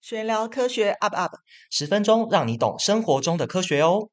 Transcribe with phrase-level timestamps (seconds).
[0.00, 1.32] 玄聊科学 UP UP，
[1.70, 4.08] 十分钟让你懂生活中的科学哦。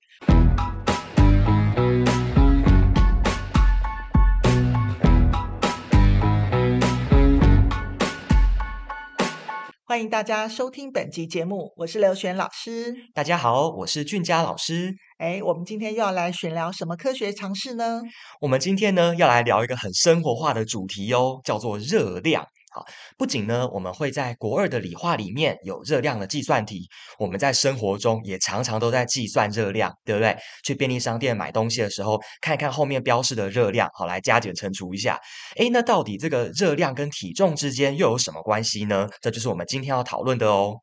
[9.88, 12.94] 欢迎大家收听本集节目，我是刘璇老师。
[13.14, 14.96] 大家好，我是俊佳老师。
[15.20, 18.02] 哎，我们今天又要来玄聊什么科学常识呢？
[18.42, 22.46] 我们今天呢要来聊一个很生活化的主题哦，叫做热量。
[22.76, 22.86] 好，
[23.18, 30.36] 不仅呢，我们会在国二的理化里面有热量的计算题，我们在生活中也常常都在计算热量，对不对？
[30.62, 35.18] 去便利商店买东西的时候，看一看后面标示的热量，好，来加减乘除一下。
[35.56, 39.08] 诶，那到底这个热量跟体重之间又有什么关系呢？
[39.22, 40.76] 这就是我们今天要讨论的哦。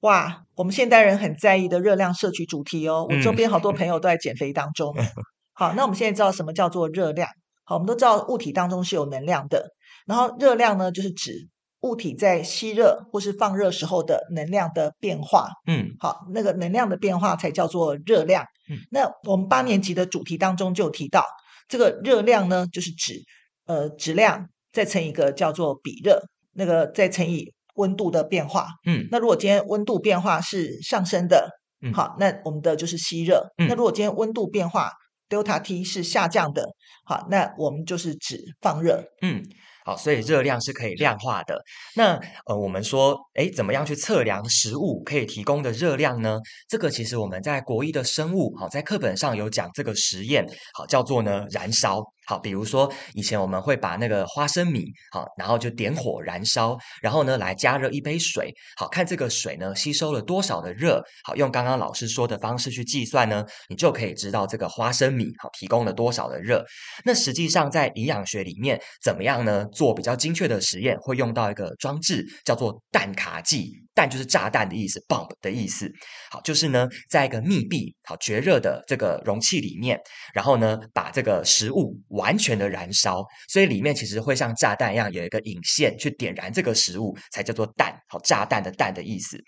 [0.00, 4.92] 哇，我们现代人很在意的热量摄取主题哦，我周边好多 朋友都在减肥当中。
[4.98, 5.06] 嗯、
[5.52, 7.28] 好，那我们现在知道什么叫做热量？
[7.62, 9.75] 好，我们都知道物体当中是有能量的。
[10.06, 11.48] 然后热量呢，就是指
[11.80, 15.48] 物体在吸热或是放热时候的能量的变化。
[15.66, 18.44] 嗯，好，那个能量的变化才叫做热量。
[18.70, 21.24] 嗯，那我们八年级的主题当中就有提到，
[21.68, 23.22] 这个热量呢，就是指
[23.66, 26.22] 呃质量再乘以一个叫做比热，
[26.54, 28.68] 那个再乘以温度的变化。
[28.86, 31.50] 嗯，那如果今天温度变化是上升的，
[31.82, 33.52] 嗯，好，那我们的就是吸热。
[33.58, 34.90] 嗯，那如果今天温度变化
[35.28, 36.64] delta T 是下降的，
[37.04, 39.04] 好，那我们就是指放热。
[39.20, 39.42] 嗯。
[39.86, 41.62] 好，所以热量是可以量化的。
[41.94, 46.40] 那呃，我们说，诶，怎么样去测量食物可以提供的热量呢？
[46.68, 52.02] 这个其实我们在国一的生物，好，在课本上有讲这个实验，好，叫做呢燃烧。
[52.26, 66.64] 好，比如说以前我们会把那个花生米，好，然后就点火燃烧，然后呢来加热一杯水，好，看这个水呢吸收了多少的热，好，用刚刚老师说的方式去计算呢，你就可以知道这个花生米好提供了多少的热。
[67.04, 69.64] 那实际上在营养学里面，怎么样呢？
[69.72, 73.72] 做比较精确的实验，会用到一个装置，叫做氮卡计。
[73.94, 75.90] 弹就是炸弹的意思，bomb 的意思。
[76.30, 79.98] 好，就是呢，在一个密闭、好绝热的这个容器里面，
[80.34, 87.94] 然后呢，把这个食物完全的燃烧，所以里面其实会像炸弹一样有一个引线去点燃这个食物，才叫做氮。
[88.08, 89.38] 好，炸弹的氮的意思。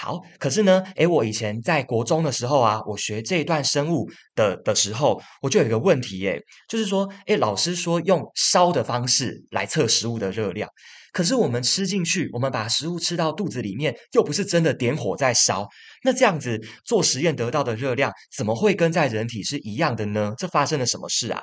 [0.00, 10.70] 好，可是呢，诶，我以前在国中的时候啊，我学这一段生物的的时候，我就有一个问题，诶，就是说，诶，老师说用烧的方式来测食物的热量。
[11.10, 15.66] 可是我们吃进去，我们把食物吃到肚子里面，又不是真的点火在烧。
[16.04, 20.32] 那这样子做实验得到的热量，怎么会跟在人体是一样的呢？
[20.38, 21.42] 这发生了什么事啊？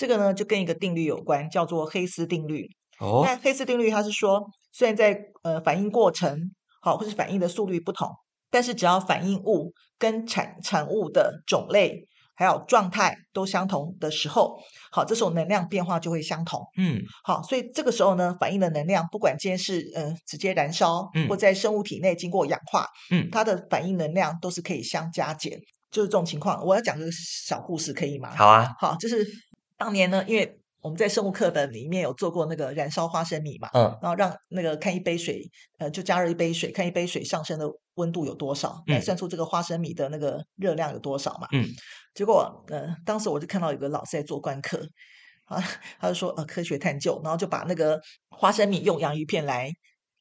[0.00, 2.66] 这个呢，就跟一个定律有关，叫做黑斯定律。
[2.98, 6.50] 哦，那黑斯定律它是说，虽然在呃反应过程
[6.80, 8.08] 好，或是反应的速率不同，
[8.50, 12.06] 但是只要反应物跟产产物的种类。
[12.34, 14.56] 还有状态都相同的时候，
[14.90, 16.58] 好，这时候能量变化就会相同。
[16.78, 25.60] 嗯，好，所以这个时候呢，反应的能量，不管今天是呃直接燃烧，嗯，或在生物体内经过氧化，嗯，它的反应能量都是可以相加减。
[25.90, 28.34] 就是这种情况，我要讲个小故事，可以吗？
[28.34, 29.22] 好啊，好，就是
[29.80, 35.42] 当年呢，因为我们在生物课本里面有做过那个燃烧花生米嘛，嗯，然后让那个看一杯水，
[35.78, 41.66] 呃，就加热一杯水，看一杯水上升的温度有多少，来算出这个花生米的那个热量有多少嘛，嗯。
[42.12, 44.86] 结果，呃，当时我就看到有个老师在做观课，
[45.46, 45.62] 啊，
[45.98, 47.98] 他就说，呃，科学探究，然后就把那个
[48.28, 49.72] 花生米用洋芋片来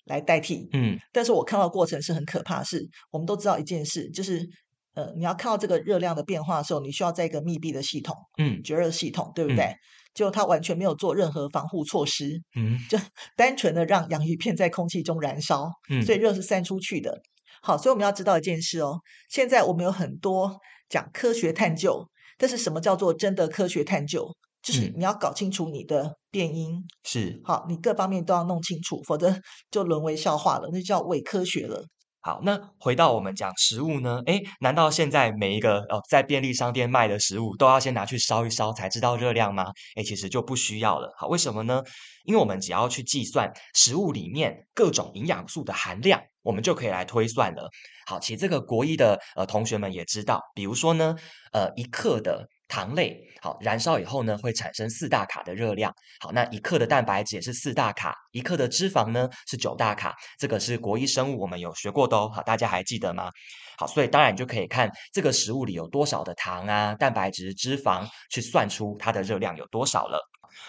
[0.06, 4.47] 来代替，嗯，但是我看到的过程是很可怕是我们都知道一件事，就是，
[4.94, 9.63] 呃，你要看到这个热量的变化的时候，你需要在一个密闭的系统，嗯，绝热系统，对不对？
[9.66, 9.75] 嗯，
[10.13, 12.97] 就它完全没有做任何防护措施，嗯，就
[13.38, 17.22] 单纯的让洋芋片在空气中燃烧，嗯，所以热是散出去的。
[17.61, 18.99] 好，所以我们要知道一件事哦，
[19.29, 20.57] 现在我们有很多。
[20.89, 22.03] 讲科学探究，
[22.35, 24.28] 但是什么叫做真的科学探究？
[24.63, 29.39] 就是你要搞清楚你的变因，嗯、是好，你各方面都要弄清楚，否则
[29.69, 31.85] 就沦为笑话了，那就叫伪科学了。
[32.22, 34.22] 好，那回到我们讲食物呢？
[34.25, 39.72] 诶，难道现在每一个呃在便利商店卖的食物都要先拿去烧一烧才知道热量吗？
[39.96, 41.13] 诶，其实就不需要了。
[41.18, 41.81] 好，为什么呢？
[42.25, 47.69] 因为我们只要去计算食物里面各种营养素的含量，我们就可以来推算了。
[48.06, 51.16] 好，其实这个国一的呃同学们也知道，比如说呢，
[51.53, 55.93] 呃一克的糖类，好，燃烧以后呢会产生四大卡的热量。
[56.21, 60.16] 好，那一克的蛋白质也是四大卡，一克的脂肪呢是九大卡。
[60.37, 63.29] 这个是国一生物我们有学过的哦，好，大家还记得吗？
[63.77, 70.19] 好，所以当然你就可以看这个食物里有多少的糖啊、蛋白质、脂肪，去算出它的热量有多少了。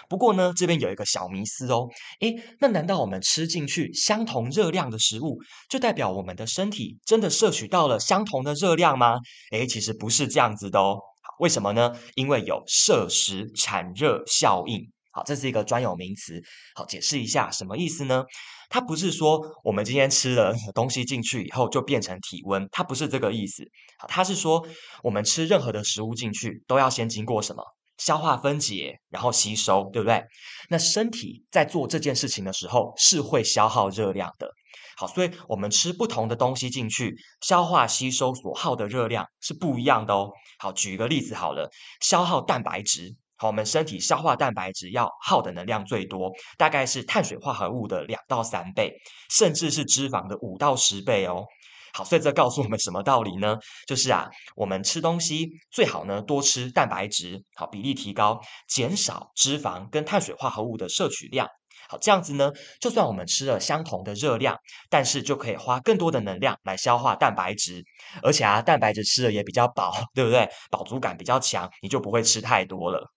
[0.09, 1.87] 不过呢，这边有一个小迷思哦，
[2.21, 5.37] 诶，那难道我们吃进去相同热量的食物，
[5.69, 9.19] 就代表我们的身体真的摄取到了相同的热量吗？
[9.51, 10.97] 诶，其实不是这样子的哦。
[11.21, 11.93] 好为什么呢？
[12.15, 14.91] 因为有摄食产热效应。
[15.13, 16.41] 好，这是一个专有名词。
[16.73, 18.23] 好，解释一下什么意思呢？
[18.69, 23.63] 它不是说我们今天吃了 东西进去以后就变成体温，它不是这个意思。
[23.97, 24.65] 好，它是说
[25.03, 27.63] 我们吃任何的食物进去都要先经过什么？
[27.97, 30.23] 消化分解，然后吸收，对不对？
[30.69, 34.49] 那身体在做这件事情的时候是会消耗热量的。
[34.97, 40.29] 好，所以我们吃不同的东西进去，消化吸收所耗的热量是不一样的哦。
[40.59, 41.69] 好，举一个例子好了，
[42.01, 48.93] 消耗蛋白质，好，我们身体消化蛋白质要耗的能量最多，大概是碳水化合物的两到三倍，
[49.31, 51.45] 甚至是脂肪的五到十倍哦。
[51.93, 53.57] 好，所以这告诉我们什么道理呢？
[53.87, 61.47] 就是啊，我们吃东西最好呢多吃蛋白质，好，比例提高，减少脂肪跟碳水化合物的摄取量。
[61.91, 62.49] 好，这样子呢，
[62.79, 64.57] 就算我们吃了相同的热量，
[64.89, 67.83] 但是就可以花更多的能量来消化蛋白质，
[68.23, 70.47] 而且啊，蛋白质吃的也比较饱，对不对？
[70.69, 73.11] 饱足感比较强，你就不会吃太多了。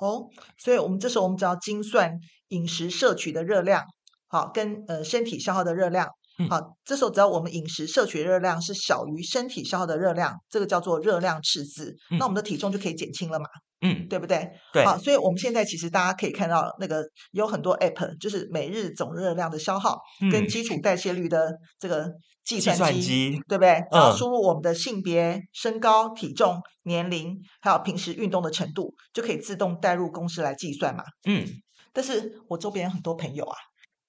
[0.00, 0.26] 哦，
[0.58, 2.18] 所以我们这时候我们只要精算
[2.48, 3.84] 饮食摄取的热量，
[4.26, 6.08] 好，跟呃身体消耗的热量。
[6.50, 13.46] 好，这时候只要我们饮食摄取热量是小于身体消耗的热量，这个叫做热量赤字，嗯、那我们的体重就可以减轻了嘛？
[13.82, 14.48] 嗯，对不对？
[14.72, 14.84] 对。
[14.84, 19.98] 好，所以我们现在其实大家可以看到，那个有很多 app，就是每日总热量的消耗
[20.30, 22.10] 跟基础代谢率的这个
[22.44, 23.84] 计算机，算机对不对？
[23.90, 31.04] 然后输入我们的性别、身高、体重、年龄，还有平时运动的程度，就可以自动带入公式来计算嘛。
[31.28, 31.46] 嗯。
[31.92, 33.56] 但是我周边很多朋友啊。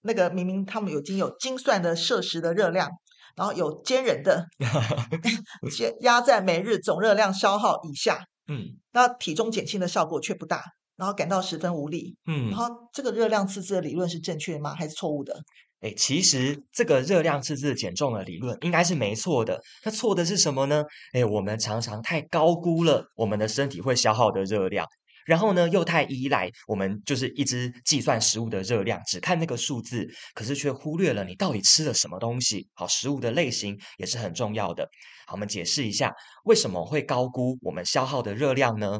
[0.05, 2.89] 那个明明他们已经有精算的摄食的热量，
[3.37, 4.45] 然后有坚忍的
[6.01, 8.19] 压在每日总热量消耗以下，
[8.53, 10.63] 嗯，那体重减轻的效果却不大，
[10.95, 14.75] 然后感到十分无力，嗯，然后这个热量赤字的理论是正确的吗？
[14.75, 15.41] 还是错误的？
[15.81, 20.83] 哎，其实这个热量赤字减重的理论应该是没错的，那错的是什么呢？
[21.13, 24.87] 哎，我们常常太高估了我们的身体会消耗的热量。
[25.25, 32.67] 然后呢，又太依赖我们就是一直计算食物的热量，只看那个数字，可是却忽略了你到底吃了什么东西。
[32.73, 34.89] 好，食物的类型也是很重要的。
[35.25, 38.99] 好，我们解释一下为什么会高估我们消耗的热量呢？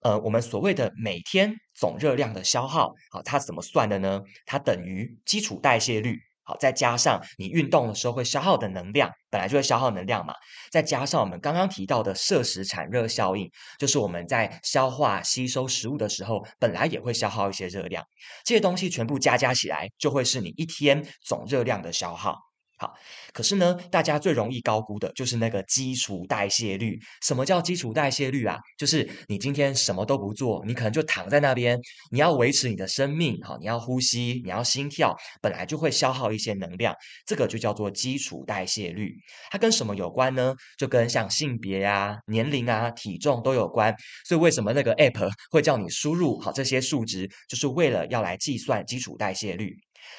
[0.00, 4.20] 呃，我们所谓的每天总热量的消耗，好，它怎么算的呢？
[4.46, 6.18] 它等于基础代谢率。
[6.44, 10.34] 好，再加上你运动的时候会消耗的能量，本来就会消耗能量嘛，
[10.70, 18.04] 再加上我们刚刚提到的摄食产热效应，就是我们在消化吸收食物的时候，本来也会消耗一些热量，
[18.44, 22.51] 这些东西全部加加起来，就会是你一天总热量的消耗。
[22.82, 22.92] 好，
[23.32, 26.98] 可是呢，大家最容易高估的就是那个基础代谢率。
[27.22, 28.58] 什么叫基础代谢率啊？
[28.76, 31.80] 就是你今天什么都不做，你可能就躺在那边，
[32.10, 36.92] 你要维持你的生命，好，你要呼吸，你要心跳，本来就会消耗一些能量，
[37.24, 39.14] 这个就叫做基础代谢率。
[39.52, 40.52] 它跟什么有关呢？
[40.76, 43.94] 就跟像性别啊、年龄啊、体重都有关。
[44.26, 49.72] 所以为什么那个 app 会叫你输入好这些数值，就是为了要来计算基础代谢率。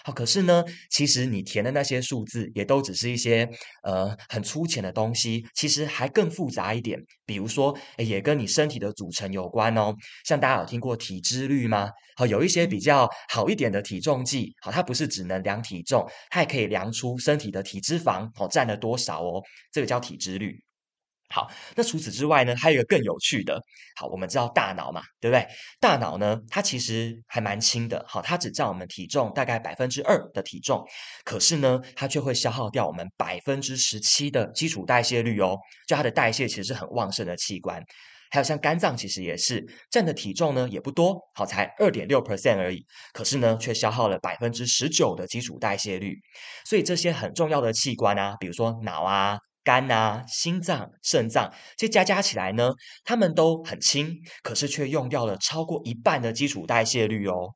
[0.03, 3.49] 好，可是呢，其实你填的那些数字也都只是一些
[3.83, 6.99] 呃很粗浅的东西，其实还更复杂一点。
[7.25, 9.93] 比如说，诶，也跟你身体的组成有关哦。
[10.25, 11.89] 像大家有听过体脂率吗？
[12.15, 19.41] 好，有一些比较好一点的体重计，好，它不是只能量体重，它也可以量出身体的体脂肪，好，占了多少哦。
[19.71, 20.61] 这个叫体脂率。
[21.33, 23.59] 好，那除此之外呢，还有一个更有趣的。
[23.95, 25.43] 好，我们知道大脑嘛，对不对？
[25.79, 28.05] 大脑呢，它其实还蛮轻的。
[28.07, 30.85] 好，它只占我们体重大概百分之二的体重，
[31.23, 35.57] 可是呢，它却会消耗掉我们百分之十七的基础代谢率哦。
[35.87, 37.83] 就它的代谢其实是很旺盛的器官。
[38.29, 42.85] 还有像肝脏，其实也是占的体重呢也不多，好，才二点六 percent 而已。
[43.11, 46.15] 可是呢，却消耗了百分之十九的基础代谢率。
[46.63, 49.39] 所以这些很重要的器官啊，比如说脑啊。
[49.63, 52.71] 肝啊、心脏、肾脏，这加加起来呢，
[53.03, 57.53] 它们都很轻，可是却用掉了超过一半的基础代谢率哦。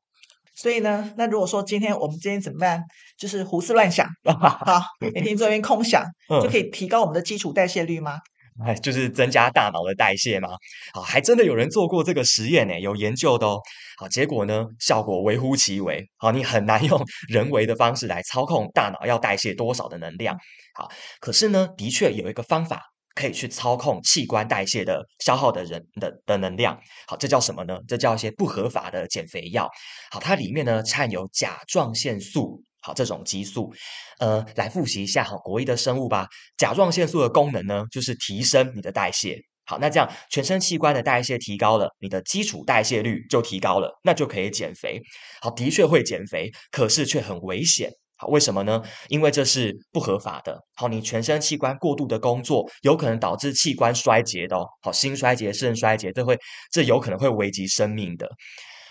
[0.54, 2.82] 所以呢，那如果说今天我们今天怎么办？
[3.16, 8.18] 就是胡思乱想， 好， 每天做一边空想，就可以提高我们的基础代谢率吗？
[8.64, 10.48] 哎，就是增加大脑的代谢吗？
[10.92, 13.60] 好，还真的有人做过这个实验呢，有研究的哦。
[13.96, 16.04] 好，结果呢，效果微乎其微。
[16.16, 20.36] 好，你很难用人为的方式来操控大脑要代谢多少的能量。
[20.74, 22.82] 好，可是呢，的确有一个方法
[23.14, 26.78] 可以去操控器官代谢的消耗的人的的能量。
[27.06, 27.78] 好，这叫什么呢？
[27.86, 29.68] 这叫一些不合法的减肥药。
[30.10, 32.62] 好，它里面呢掺有甲状腺素。
[32.88, 33.70] 好，这种激素，
[34.18, 36.26] 呃，来复习一下，好，国一的生物吧。
[36.56, 39.38] 甲状腺素的功能呢，就是提升你的代谢。
[39.66, 45.02] 好，那这样全身器官的代谢提高了，你的基础代谢率就提高了，那就可以减肥。
[45.42, 47.90] 好，的确会减肥，可是却很危险。
[48.16, 48.82] 好，为什么呢？
[49.08, 50.58] 因为这是不合法的。
[50.76, 54.66] 好，你全身器官过度的工作，有可能导致器官衰竭的哦。
[54.80, 56.38] 好，心衰竭、肾衰竭，这会，
[56.72, 58.26] 这有可能会危及生命的。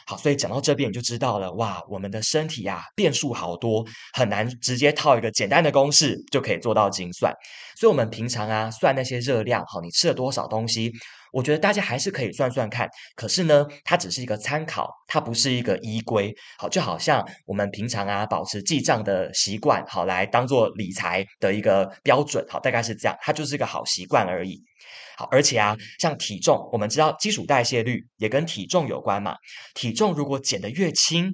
[0.10, 7.34] 好，所以讲到这边你就知道了，哇，我们的身体啊变数好多，很难直接套一个简单的公式就可以做到精算。
[7.76, 10.94] 所以，我们平常啊算那些热量，好，你吃了多少东西，
[11.32, 12.90] 我觉得大家还是可以算算看。
[13.16, 16.34] 可是呢，它只是一个参考，它不是一个依归。
[16.58, 24.62] 好，就好像我们平常啊保持记账的习惯，好，来当做理财的一个标准，好，大概是这样，它就是一个好习惯而已。
[25.18, 29.36] 好，而且啊，像体重，我们知道基础代谢率也跟体重有关嘛。
[29.74, 31.34] 体重如果减得越轻，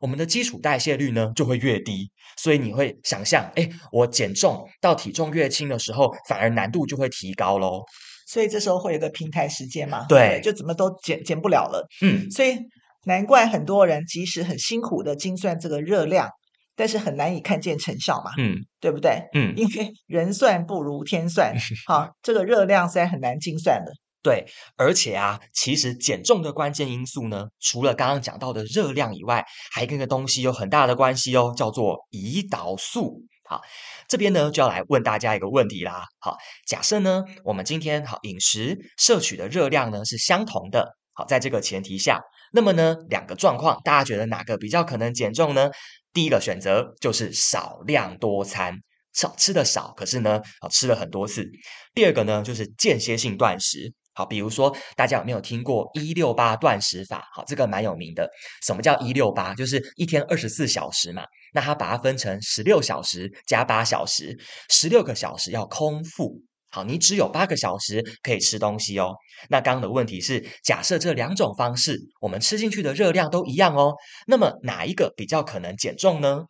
[0.00, 2.10] 我们的基础代谢率呢就会越低。
[2.36, 7.84] 所以你会想象，哎，我减重到体重越轻的时候，反而难度就会提高喽。
[8.26, 10.04] 所以这时候会有个平台时间嘛？
[10.08, 11.86] 对，就怎么都减减不了了。
[12.02, 12.58] 嗯，所以
[13.06, 16.28] 难怪很多人即使很辛苦的精算这个热量。
[16.76, 19.22] 但是很难以看见成效嘛，嗯，对不对？
[19.32, 21.54] 嗯，因为人算不如天算，
[21.86, 23.92] 好，这个热量实在很难精算的。
[24.24, 24.44] 对，
[24.76, 33.22] 而且啊，其实减重的关键因素呢，除了刚刚讲到的热量以外，还跟个东西有很大的关系哦，叫做胰岛素。
[33.46, 33.60] 好，
[34.08, 36.04] 这边呢就要来问大家一个问题啦。
[36.18, 36.36] 好，
[36.66, 40.96] 假设呢，我们今天好饮食摄取的热量呢是相同的。
[41.12, 42.20] 好，在这个前提下，
[42.52, 45.70] 那么呢，两个状况，大家觉得哪个比较可能减重呢？
[46.12, 48.78] 第一个选择就是少量多餐，
[49.12, 51.44] 少吃的少，可是呢，好吃了很多次。
[51.92, 53.92] 第二个呢，就是间歇性断食。
[54.14, 57.28] 好，比如说大家有没有听过一六八断食法？
[57.32, 58.30] 好，这个蛮有名的。
[58.62, 59.54] 什么叫一六八？
[59.54, 61.24] 就是一天二十四小时嘛。
[61.54, 64.36] 那它把它分成十六小时加八小时，
[64.68, 66.42] 十六个小时要空腹。
[66.70, 69.14] 好，你只有八个小时可以吃东西哦。
[69.48, 73.94] 那刚刚的问题是，假设这两种方式，我们吃进去的热量都一样哦，
[74.26, 76.42] 那么哪一个比较可能减重呢？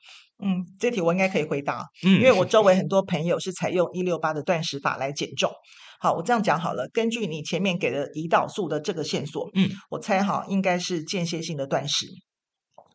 [0.43, 5.53] 嗯，这题我应该可以回答，嗯，因为我周围很多朋友是采用一六八的断食法来减重。
[6.01, 12.07] 好，我这样讲好了，根据你前面给的胰岛素的这个线索，嗯，我猜哈，应该是间歇性的断食。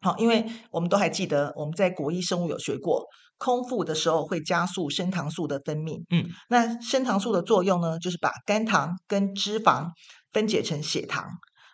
[0.02, 3.06] 好，因为我们都还记得我们在国一生物有学过。
[3.38, 9.86] 空腹的时候会加速升糖素的分泌，嗯，那升糖素的作用呢，就是把肝糖跟脂肪
[10.34, 11.26] 分解成血糖。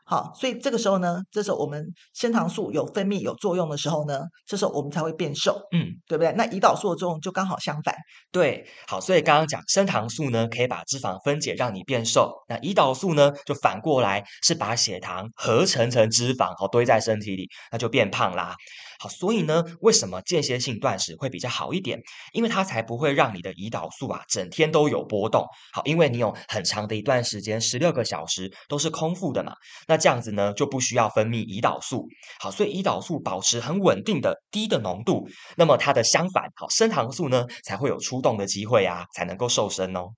[0.08, 1.84] 好，所以这个时候呢，这时候我们
[2.14, 6.32] 升糖素有分泌有作用的时候呢，这时候我们才会变瘦，嗯，对不对？
[6.34, 7.96] 那胰岛素的作用就刚好相反。
[8.32, 18.56] 对，好，所以刚刚讲升糖素呢，可以把脂肪分解让你变瘦，那胰岛素呢，就反过来是把血糖合成成脂肪，好堆在身体里，那就变胖啦。
[19.00, 22.02] 好，所以呢，为什么间歇性断食会比较好一点？
[22.34, 25.46] 因为它才不会让你的胰岛素啊整天都有波动。
[25.74, 29.54] 好，因为你有很长的一段时间，十六个小时都是空腹的嘛，
[29.88, 32.08] 那这样子呢就不需要分泌胰岛素。
[32.40, 40.10] 好，所以胰岛素保持很稳定的低的浓度，那么它的相反，好，升糖素呢才会有出动的机会啊，才能够瘦身哦。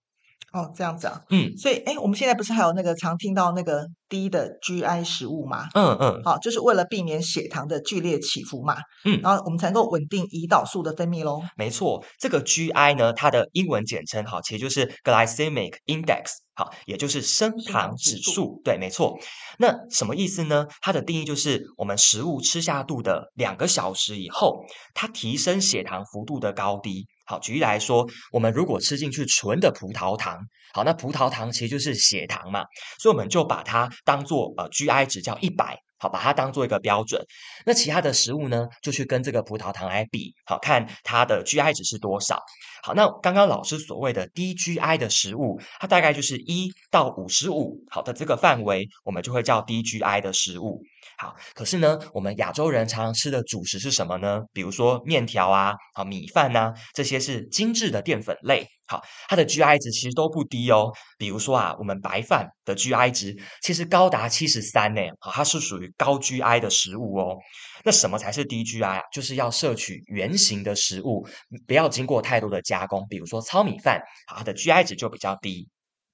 [0.53, 5.67] 哦，这样子啊，嗯，所以，哎，我们现在不是还有那个常听到那个低的 GI 食物吗？
[5.73, 11.41] 嗯嗯，好，就是为了避免血糖的剧烈起伏嘛，嗯，然后我们才能够稳定胰岛素的分泌喽。
[11.57, 16.23] 没错，这个 GI 呢，它的英文简称哈，其实就是 Glycemic Index，
[16.55, 18.61] 好，也就是升糖指数。
[18.63, 19.17] 对，没错。
[19.59, 20.65] 那什么意思呢？
[20.81, 24.63] 它的定义就是我们食物吃下肚的两个小时以后，
[24.93, 27.05] 它提升血糖幅度的高低。
[27.27, 30.39] 好，举例来说，我们如果吃进去纯的葡萄糖，
[30.73, 32.63] 好，那葡萄糖其实就是血糖嘛，
[32.99, 37.21] 所以我们就把它当做呃 GI 值叫一百，好，把它当做一个标准。
[37.65, 42.41] 那其他的食物呢，就去跟这个葡萄糖来比，好，看它的 GI 值是多少。
[42.81, 50.81] 好，那刚刚老师所谓的低 GI 的食物，它大概就是一到五十五，好的这个范围，我们就会叫低 GI 的食物。
[51.17, 54.41] 好，可是呢，我们亚洲人常常吃的主食是什么呢？
[54.53, 58.67] 比如说面条啊，好米饭呐，这些是精致的淀粉类。
[58.89, 60.91] 好，它的 GI 值其实都不低哦。
[61.17, 65.01] 比如说啊，我们白饭的 GI 值其实高达七十三呢。
[65.19, 67.35] 好，它是属于高 GI 的食物哦。
[67.83, 69.01] 那什么才是低 GI 啊？
[69.11, 71.27] 就是要摄取原型的食物，
[71.67, 73.05] 不要经过太多的加工。
[73.09, 75.67] 比如说糙米饭，它的 GI 值就比较低。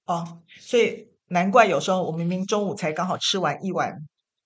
[0.06, 3.94] 哦，所以难怪有时候我明明中午才刚好吃完一碗。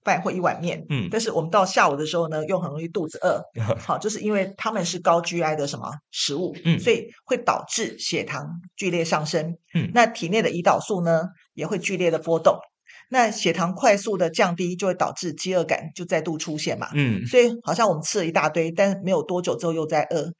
[0.07, 3.43] 饭或一碗面，嗯，但是我们到下午的时候呢，又很容易肚子饿，
[3.77, 8.47] 好，就是因为他们是高 GI 的什么食物，嗯，所以会导致血糖
[8.77, 11.23] 剧烈上升，嗯，那体内的胰岛素呢
[11.53, 12.57] 也会剧烈的波动，
[13.09, 20.31] 那血糖快速的降低，就会导致饥饿感就再度出现嘛，嗯，所以好像我们吃了一大堆，但是没有多久之后又在饿。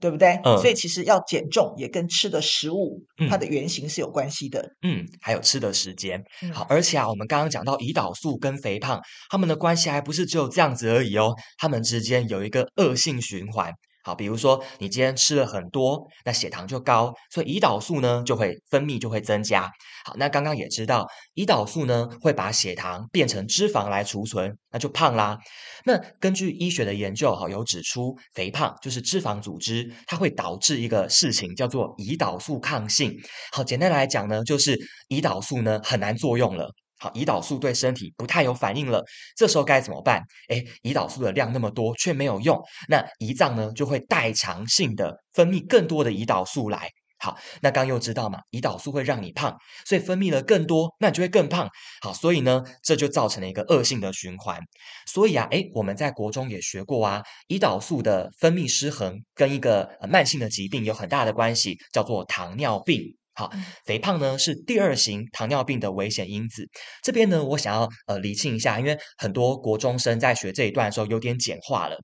[0.00, 0.40] 对不对？
[0.44, 4.66] 嗯，所以其实要减重也跟吃的食物，嗯，它的原型是有关系的。
[4.82, 6.22] 嗯，还有吃的时间。
[6.42, 13.72] 嗯，好，而且啊，我们刚刚讲到胰岛素跟肥胖，它们的关系还不是只有这样子而已哦，它们之间有一个恶性循环。
[14.02, 19.70] 好，比如说你今天吃了很多，那血糖就高，所以胰岛素呢就会分泌就会增加。
[20.04, 25.38] 好，那刚刚也知道，胰岛素呢会把血糖变成脂肪来储存，那就胖啦。
[25.84, 33.14] 那根据医学的研究，哈，有指出肥胖就是脂肪组织，它会导致一个事情叫做胰岛素抗性。
[33.52, 34.78] 好，简单来讲呢，就是
[35.08, 36.70] 胰岛素呢很难作用了。
[37.00, 39.02] 好，胰岛素对身体不太有反应了，
[39.34, 40.22] 这时候该怎么办？
[40.50, 46.90] 诶，胰岛素的量那么多却没有用，那胰脏呢就会代偿性的分泌更多的胰岛素来。
[47.22, 49.54] 好，那刚又知道嘛，胰岛素会让你胖，
[49.86, 51.68] 所以分泌了更多，那你就会更胖。
[52.00, 54.58] 好，所以呢，这就造成了一个恶性的循环。
[55.06, 63.19] 所以啊，诶，我们在国中也学过啊，胰岛素的分泌失衡跟一个慢性的疾病有很大的关系，叫做糖尿病。
[63.40, 63.50] 好，
[63.86, 66.68] 肥胖呢是第二型糖尿病的危险因子。
[67.02, 71.96] 这边呢，我想要呃厘清一下，因为很多国中生在学这一段的时候有点简化了。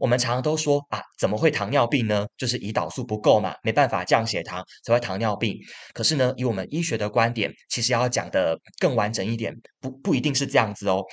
[0.00, 2.26] 我们常常都说啊，怎么会糖尿病呢？
[2.36, 5.56] 就是胰岛素不够嘛，没办法降血糖，才会糖尿病。
[5.94, 11.04] 可是呢，以我们医学的观点，其实要讲的更完整一点，不不一定是这样子哦。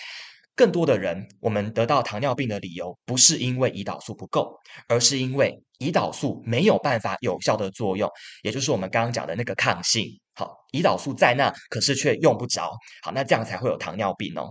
[0.57, 8.09] 更多的人，我们得到糖尿病的理由，不是因为胰岛素不够，而是因为胰岛素没有办法有效的作用，
[8.41, 10.03] 也就是我们刚刚讲的那个抗性。
[10.33, 12.71] 好，胰岛素在那，可是却用不着。
[13.03, 14.49] 好，那这样才会有糖尿病哦。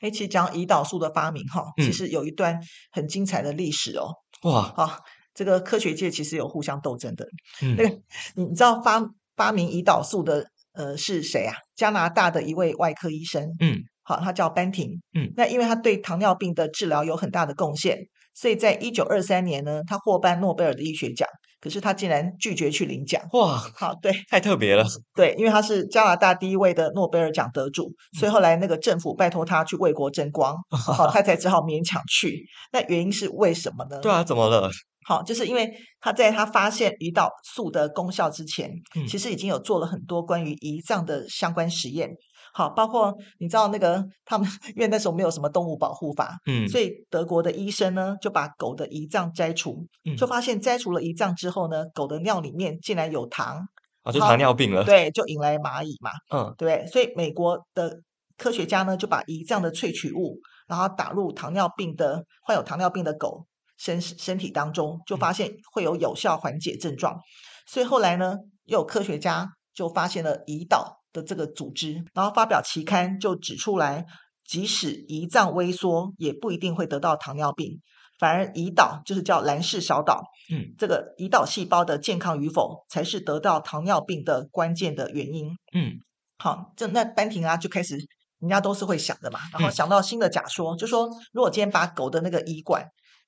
[0.00, 4.12] 哎，其实讲胰岛素的发明，哈，其实有一段很精彩的历史哦。
[4.42, 4.98] 哇，好，
[5.34, 7.24] 这个科学界其实有互相斗争的。
[7.62, 7.96] 嗯，那个
[8.34, 9.00] 你知道发
[9.36, 11.54] 发明胰岛素的呃是谁啊？
[11.76, 13.48] 加拿大的一位外科医生。
[13.60, 13.80] 嗯。
[14.04, 15.00] 好，他叫班廷。
[15.14, 17.98] 嗯，那因为他对糖尿病的治疗有很大的贡献，
[18.34, 21.28] 所以在一九二三年呢，他获颁诺贝尔的医学奖。
[21.60, 23.22] 可是他竟然拒绝去领奖。
[23.32, 24.84] 哇，好，对，太特别了。
[25.16, 32.44] 对，因为他是加拿大第一位的诺贝尔奖得主，所以后来那个政府拜托他去为国争光， 好，他才只好勉强去。
[32.70, 33.98] 那原因是为什么呢？
[34.00, 34.70] 对啊，怎么了？
[35.06, 35.70] 好，就是因为
[36.00, 42.10] 他在他发现胰岛素的功效之前，嗯，其实已经有做了很多关于胰脏的相关实验。
[42.56, 53.66] 好，包括你知道那个他们，因为那时候没有什么动物保护法，嗯，所以德国的医生呢就把狗的胰脏摘除，嗯，就发现摘除了胰脏之后呢，狗的尿里面竟然有糖，
[54.04, 58.00] 啊，就糖尿病了，对，就引来蚂蚁嘛，嗯，对，所以美国的
[58.38, 63.44] 科学家呢就把胰脏的萃取物，然后打入糖尿病的患有糖尿病的狗
[63.76, 67.18] 身身体当中，就发现会有有效缓解症状，
[67.66, 71.00] 所以后来呢，又有科学家就发现了胰岛。
[71.14, 74.04] 的这个组织，然后发表期刊就指出来，
[74.44, 77.80] 即使胰脏萎缩，也不一定会得到糖尿病，
[78.18, 80.22] 反而胰岛就是叫兰氏小岛，
[80.52, 85.48] 嗯，这个胰岛细胞的健康与否，才是得到糖尿病的关键的原因。
[85.72, 85.92] 嗯，
[86.38, 87.96] 好，这那班廷啊就开始，
[88.40, 92.84] 人家都是会想的嘛，然后想到新的假说，嗯、就说如果今天把狗的那个胰管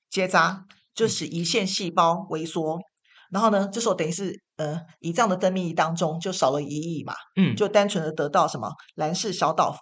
[0.09, 2.79] 结扎，就使胰腺细胞萎缩。
[3.29, 9.77] 然后呢，这时候等于是呃，胰脏的分泌当中就少了一亿嘛，嗯，就单纯的得到什么兰氏小岛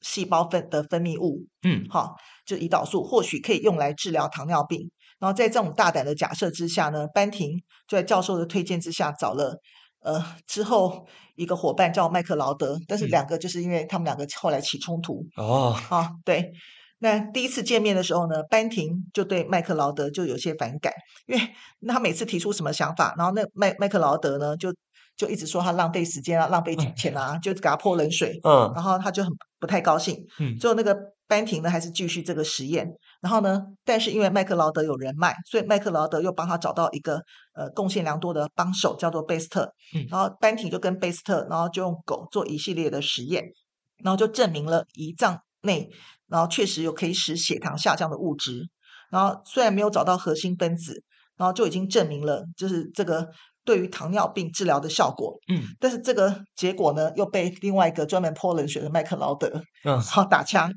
[0.00, 4.90] 细胞分的分泌物，嗯，好，就胰岛素或许可以用来治疗糖尿病。
[5.18, 7.52] 然后在这种大胆的假设之下呢，班廷
[7.86, 9.58] 就在教授的推荐之下找了
[10.00, 11.06] 呃之后
[11.36, 16.50] 一个伙伴叫麦克劳德，但是两个就是因为他们两个后来起冲突哦，好，对。
[17.04, 20.90] 那第一次见面的时候呢，班廷就对麦克劳德就有些反感，
[21.26, 21.50] 因为
[21.86, 24.74] 他每次提出什么想法，然后那麦麦克劳德呢就
[25.14, 28.40] 就一直说他浪费时间啊，浪费钱啊，嗯、就给他泼冷水。
[28.42, 30.16] 嗯，然后他就很不太高兴。
[30.40, 30.96] 嗯，最后那个
[31.28, 32.88] 班廷呢还是继续这个实验。
[33.20, 37.20] 然后呢，但是因为麦克劳德有人脉，所以麦克劳德又帮他找到一个
[37.52, 39.70] 呃贡献良多的帮手，叫做贝斯特。
[39.94, 43.44] 嗯，然后班廷就跟贝斯特，然后就用狗做一系列的实验，
[44.02, 45.90] 然后就证明了胰脏内。
[46.28, 48.68] 然后确实有可以使血糖下降的物质，
[49.10, 51.02] 然后虽然没有找到核心分子，
[51.36, 53.28] 然后就已经证明了就是这个
[53.64, 55.38] 对于糖尿病治疗的效果。
[55.48, 60.72] 嗯，但是这个结果呢又被另外一个专门泼冷水的麦克劳德嗯好打枪，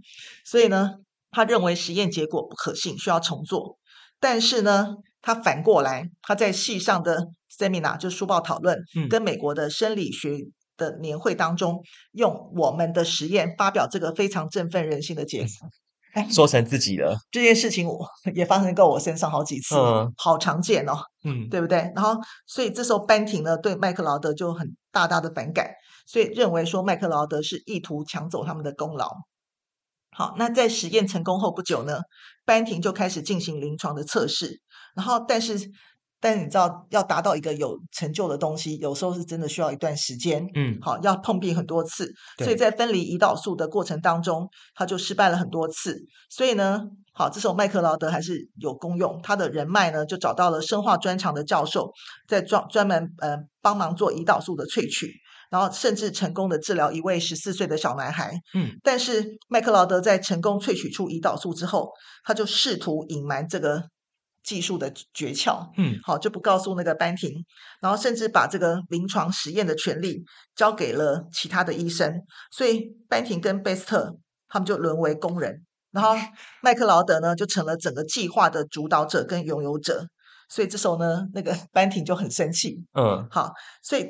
[0.46, 0.96] 所以呢
[1.32, 3.78] 他认为实验结果不可信，需要重做。
[4.20, 10.40] 但是呢他反过来他在系上的 seminar 就书报讨论，嗯，跟美国的生理学。
[10.78, 15.48] 的年会当中，用我们的实验发表这个非常振奋人心的结果，
[16.14, 21.92] 哎，说成自己的这件事情，我 也发生过我身上好几次，嗯，好常见哦，嗯，对不对？
[21.96, 25.72] 然后，所以这时候班廷呢对麦克劳德就很大大的反感，
[26.08, 29.12] 所以认为说麦克劳德是意图抢走他们的功劳。
[30.12, 32.00] 好，那在实验成功后不久呢，
[32.44, 34.62] 班廷就开始进行临床的测试，
[34.96, 35.70] 然后但是
[36.20, 40.44] 但是你知道，要达到一个有成就的东西，有时候是真的需要一段时间。
[40.56, 45.96] 嗯，好，要碰壁很多次，所以在分离胰岛素的过程当中，他就失败了很多次。
[46.30, 46.82] 所以呢，
[47.14, 51.92] 好，这时候麦克劳德还是有功用，他的人脉呢就找到了生化专长的教授，
[52.28, 55.14] 在专专门呃帮忙做胰岛素的萃取，
[55.52, 58.34] 然后甚至成功的治疗一位十四岁的小男孩。
[58.56, 61.92] 嗯，但是麦克劳德在成功萃取出胰岛素之后，
[62.24, 63.84] 他就试图隐瞒这个。
[64.48, 67.44] 技术的诀窍，嗯，好，就不告诉那个班廷，
[67.82, 70.24] 然后甚至把这个临床实验的权利
[70.56, 74.16] 交给了其他的医生，所以班廷跟贝斯特
[74.48, 76.16] 他们就沦为工人，然后
[76.64, 80.08] 麦克劳德呢就成了整个计划的主导者跟拥有者，
[80.48, 83.52] 所以这时候呢，那个 班廷就很生气，嗯，好，
[83.84, 84.08] 所以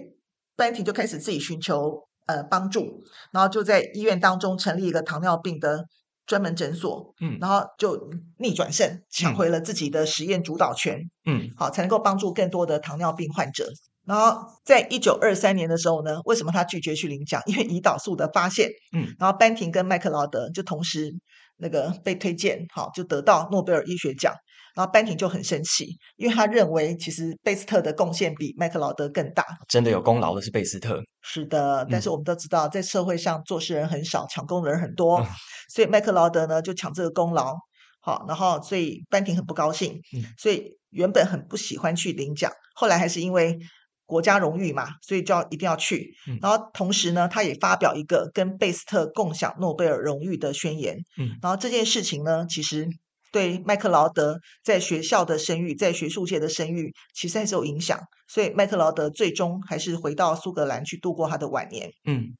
[0.55, 5.85] 班廷就开始自己寻求呃帮助，然后就在医院当中成立一个糖尿病的。
[6.27, 13.67] 专门诊所，嗯，然后就逆转胜，抢回了自己的实验主导权，嗯，好，才能够帮助更多的糖尿病患者。
[14.05, 17.41] 然后在一九二三年的时候呢，为什么他拒绝去领奖？
[17.47, 21.15] 因为胰岛素的发现，嗯，然后班廷跟麦克劳德就同时
[21.57, 24.33] 那个被推荐，好，就得到诺贝尔医学奖。
[24.77, 29.43] 然后班廷就很生气，因为他认为其实贝斯特的贡献比麦克劳德更大。
[29.67, 31.01] 真的有功劳的是贝斯特。
[31.23, 35.25] 是的，但是我们都知道，在社会上做事人很少，抢功的人很多，嗯、
[35.73, 37.55] 所以麦克劳德呢就抢这个功劳。
[38.01, 43.57] 好，然后所以班廷很不高兴，嗯、所以原本很不喜欢去领奖，后来还是因为
[44.05, 46.13] 国家荣誉嘛，所以就要一定要去。
[46.27, 50.97] 嗯、然后同时呢，他也发表一个跟贝斯特共享诺贝尔荣誉的宣言。
[51.17, 52.87] 嗯、然后这件事情呢，其实。
[53.31, 57.99] 对麦克劳德在学校的声誉，在学术界的声誉，其实还是有影响。
[58.27, 61.89] 所以麦克劳德最终还是回到苏格兰去度过他的晚年。
[62.05, 62.35] 嗯，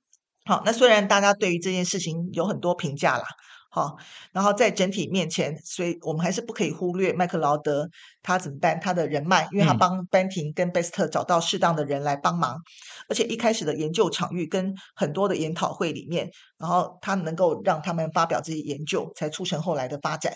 [0.45, 3.26] 好，那虽然大家对于这件事情有很多评价啦，
[3.69, 3.95] 好，
[4.34, 7.89] 然后在整体面前，所以我们还是不可以忽略麦克劳德
[8.21, 8.80] 他怎么办？
[8.82, 12.62] 他的人脉，因为他帮班廷跟贝斯特找到适当的人来帮忙，嗯、
[13.10, 20.34] 而且一开始的研究场域跟很多的研讨会里面，然后他能够让他们发表这些研究，才促成后来的发展。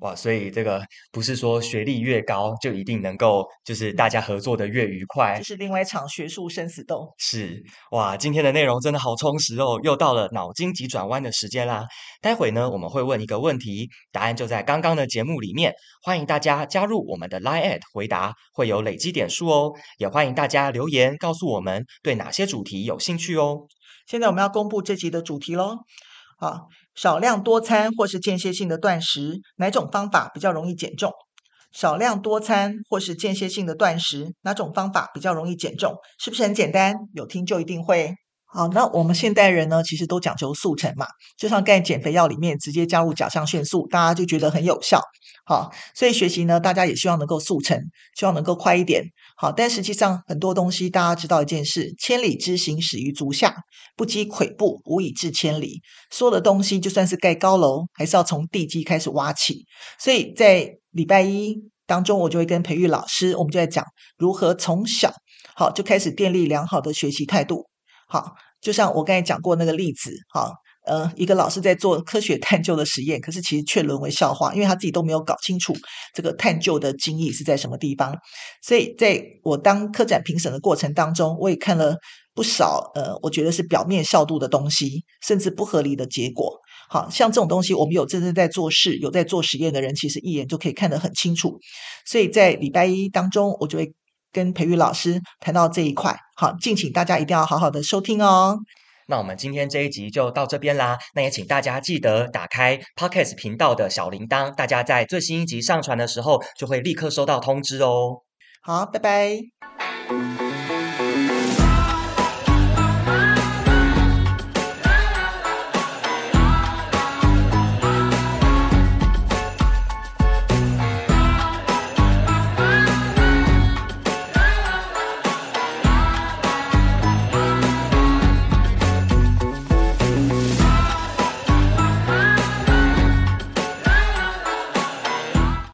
[0.00, 5.36] 哇，所以这个不是说学历越高就一定能够，就是大家合作的越愉快。
[5.38, 7.12] 这是另外一场学术生死斗。
[7.18, 11.86] 是哇，今天的内容真的好充实哦，又到了脑筋急转弯的时间啦。
[12.20, 15.72] 待会呢，我们会问一个问题，答案就在刚刚的节目里面。
[16.02, 19.72] 欢迎大家加入我们的 Line@ 回答，会有累积点数哦。
[19.98, 23.66] 也欢迎大家留言告诉我们对哪些主题有兴趣哦。
[24.06, 25.78] 现在我们要公布这集的主题喽。
[26.38, 31.12] 好，少量多餐或是间歇性的断食，哪种方法比较容易减重？
[31.72, 35.94] 少量多餐或是间歇性的断食，哪种方法比较容易减重？
[36.18, 36.94] 是不是很简单？
[37.12, 38.14] 有听就一定会。
[38.56, 44.98] 好，那我们现代人呢，其实都讲究速成嘛，就像在减肥药里面直接加入甲状腺素，大家就觉得很有效。
[45.44, 47.78] 好，所以学习呢，大家也希望能够速成，
[48.18, 49.04] 希望能够快一点。
[49.36, 53.54] 好，但实际上很多东西，大家知道一件事：千里之行，始于足下，
[53.94, 55.82] 不积跬步，无以至千里。
[56.10, 59.66] 所有的东西，就算是盖高楼，还是要从地基开始挖起。
[60.00, 63.84] 所以在礼拜一当中，我就会跟培育老师，我们就在讲
[64.16, 65.12] 如何从小
[65.54, 67.66] 好就开始建立良好的学习态度。
[68.08, 70.50] 好，就像我刚才讲过那个例子，哈，
[70.86, 75.72] 呃，一个老师在做科学探究的实验，可是其实却沦为笑话，因为他自己都没有搞清楚
[76.12, 78.12] 这个探究的精义是在什么地方。
[78.64, 81.96] 所以，在我当科展评审的过程当中，我也看了
[82.34, 86.58] 不少，呃，我觉得是表面效度的东西，甚至不合理的结果。
[86.90, 91.56] 好，像这种东西，我们有真正在做事、有在做实验的人，其实一眼就可以看得很清楚。
[92.04, 93.94] 所以在礼拜一当中，我就会。
[94.36, 98.58] 跟培育老师谈到这一块，好，敬请大家一定要好好的收听哦。
[99.08, 100.98] 那我们今天这一集就到这边啦。
[101.14, 108.20] 那也请大家记得打开 Podcast 频道的小铃铛，大家在最新一集上传的时候，就会立刻收到通知哦。
[108.60, 110.45] 好，拜拜。